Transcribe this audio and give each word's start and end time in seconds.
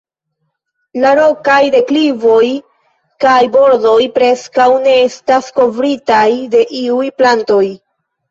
La 1.01 1.09
rokaj 1.17 1.57
deklivoj 1.73 2.47
kaj 3.25 3.35
bordoj 3.57 3.99
preskaŭ 4.17 4.67
ne 4.87 4.95
estas 5.11 5.53
kovritaj 5.61 6.25
de 6.55 6.63
iuj 6.81 7.05
plantoj. 7.21 7.63